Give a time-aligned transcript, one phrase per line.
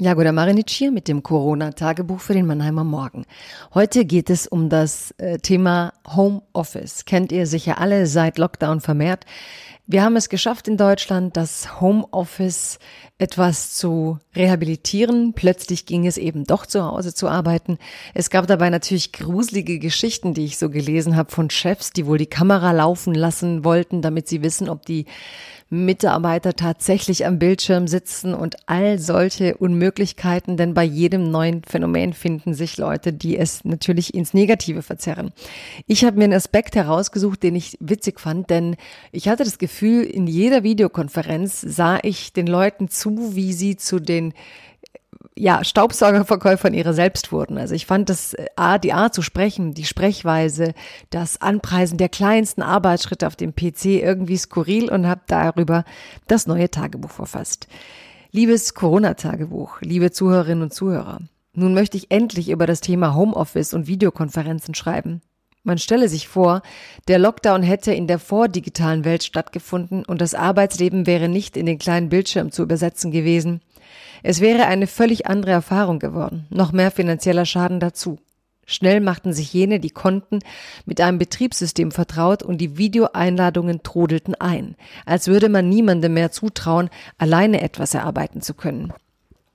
[0.00, 3.26] Jagoda Marinic hier mit dem Corona-Tagebuch für den Mannheimer Morgen.
[3.74, 7.04] Heute geht es um das äh, Thema Homeoffice.
[7.04, 9.26] Kennt ihr sicher alle seit Lockdown vermehrt.
[9.86, 12.78] Wir haben es geschafft in Deutschland, das Homeoffice
[13.18, 15.34] etwas zu rehabilitieren.
[15.34, 17.76] Plötzlich ging es eben doch zu Hause zu arbeiten.
[18.14, 22.16] Es gab dabei natürlich gruselige Geschichten, die ich so gelesen habe von Chefs, die wohl
[22.16, 25.04] die Kamera laufen lassen wollten, damit sie wissen, ob die
[25.70, 32.54] Mitarbeiter tatsächlich am Bildschirm sitzen und all solche Unmöglichkeiten, denn bei jedem neuen Phänomen finden
[32.54, 35.32] sich Leute, die es natürlich ins Negative verzerren.
[35.86, 38.76] Ich habe mir einen Aspekt herausgesucht, den ich witzig fand, denn
[39.12, 44.00] ich hatte das Gefühl, in jeder Videokonferenz sah ich den Leuten zu, wie sie zu
[44.00, 44.34] den
[45.36, 47.56] ja, Staubsaugerverkäufern ihrer selbst wurden.
[47.56, 50.74] Also ich fand das äh, A, die Art zu sprechen, die Sprechweise,
[51.10, 55.84] das Anpreisen der kleinsten Arbeitsschritte auf dem PC irgendwie skurril und habe darüber
[56.26, 57.68] das neue Tagebuch verfasst.
[58.32, 61.20] Liebes Corona-Tagebuch, liebe Zuhörerinnen und Zuhörer,
[61.52, 65.20] nun möchte ich endlich über das Thema Homeoffice und Videokonferenzen schreiben.
[65.62, 66.62] Man stelle sich vor,
[67.08, 71.78] der Lockdown hätte in der vordigitalen Welt stattgefunden und das Arbeitsleben wäre nicht in den
[71.78, 73.60] kleinen Bildschirm zu übersetzen gewesen.
[74.22, 78.18] Es wäre eine völlig andere Erfahrung geworden, noch mehr finanzieller Schaden dazu.
[78.66, 80.38] Schnell machten sich jene, die konnten,
[80.86, 86.88] mit einem Betriebssystem vertraut und die Videoeinladungen trudelten ein, als würde man niemandem mehr zutrauen,
[87.18, 88.92] alleine etwas erarbeiten zu können.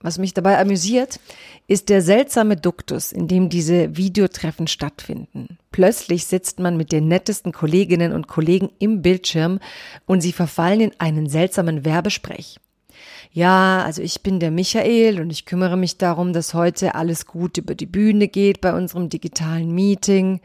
[0.00, 1.20] Was mich dabei amüsiert,
[1.66, 5.58] ist der seltsame Duktus, in dem diese Videotreffen stattfinden.
[5.70, 9.60] Plötzlich sitzt man mit den nettesten Kolleginnen und Kollegen im Bildschirm
[10.06, 12.56] und sie verfallen in einen seltsamen Werbesprech
[13.32, 17.58] ja, also ich bin der Michael und ich kümmere mich darum, dass heute alles gut
[17.58, 20.40] über die Bühne geht bei unserem digitalen Meeting.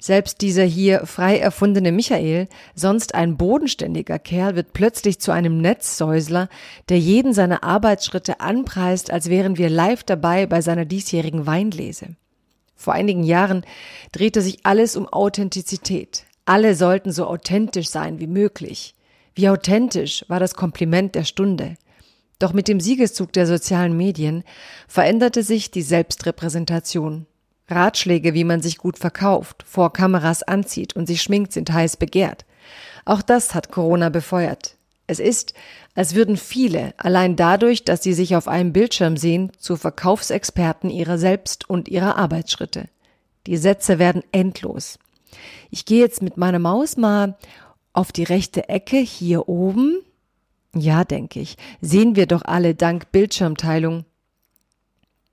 [0.00, 6.48] Selbst dieser hier frei erfundene Michael, sonst ein bodenständiger Kerl, wird plötzlich zu einem Netzsäusler,
[6.88, 12.14] der jeden seiner Arbeitsschritte anpreist, als wären wir live dabei bei seiner diesjährigen Weinlese.
[12.76, 13.64] Vor einigen Jahren
[14.12, 16.26] drehte sich alles um Authentizität.
[16.44, 18.94] Alle sollten so authentisch sein wie möglich.
[19.34, 21.74] Wie authentisch war das Kompliment der Stunde.
[22.38, 24.44] Doch mit dem Siegeszug der sozialen Medien
[24.86, 27.26] veränderte sich die Selbstrepräsentation.
[27.68, 32.44] Ratschläge, wie man sich gut verkauft, vor Kameras anzieht und sich schminkt, sind heiß begehrt.
[33.04, 34.76] Auch das hat Corona befeuert.
[35.06, 35.54] Es ist,
[35.94, 41.18] als würden viele allein dadurch, dass sie sich auf einem Bildschirm sehen, zu Verkaufsexperten ihrer
[41.18, 42.88] selbst und ihrer Arbeitsschritte.
[43.46, 44.98] Die Sätze werden endlos.
[45.70, 47.36] Ich gehe jetzt mit meiner Maus mal
[47.92, 49.98] auf die rechte Ecke hier oben
[50.80, 54.04] ja, denke ich, sehen wir doch alle dank Bildschirmteilung.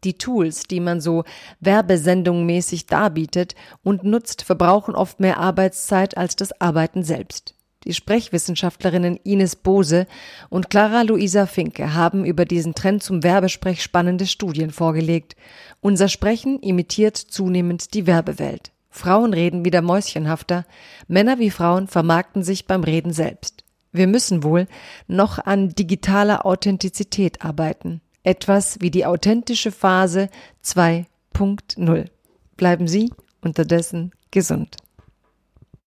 [0.03, 1.23] Die Tools, die man so
[1.61, 7.55] werbesendungmäßig darbietet und nutzt, verbrauchen oft mehr Arbeitszeit als das Arbeiten selbst.
[7.85, 10.07] Die Sprechwissenschaftlerinnen Ines Bose
[10.50, 15.35] und Clara Luisa Finke haben über diesen Trend zum Werbesprech spannende Studien vorgelegt.
[15.81, 18.72] Unser Sprechen imitiert zunehmend die Werbewelt.
[18.89, 20.66] Frauen reden wieder mäuschenhafter,
[21.07, 23.65] Männer wie Frauen vermarkten sich beim Reden selbst.
[23.95, 24.67] Wir müssen wohl
[25.07, 28.01] noch an digitaler Authentizität arbeiten.
[28.23, 30.29] Etwas wie die authentische Phase
[30.63, 32.09] 2.0.
[32.57, 33.11] Bleiben Sie
[33.41, 34.78] unterdessen gesund.